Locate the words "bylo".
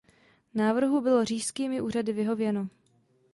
1.01-1.25